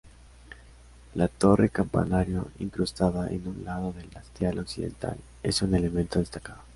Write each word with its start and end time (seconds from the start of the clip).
La 1.13 1.27
torre-campanario, 1.27 2.47
incrustada 2.57 3.29
en 3.29 3.47
un 3.47 3.63
lado 3.63 3.93
del 3.93 4.09
hastial 4.17 4.57
occidental, 4.57 5.17
es 5.43 5.61
un 5.61 5.75
elemento 5.75 6.17
destacado. 6.17 6.59